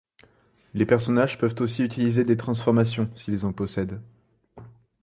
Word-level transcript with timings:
Les 0.73 0.87
personnages 0.87 1.37
peuvent 1.37 1.57
aussi 1.61 1.83
utiliser 1.83 2.23
des 2.25 2.35
transformations 2.35 3.07
s'ils 3.15 3.45
en 3.45 3.53
possèdent. 3.53 4.01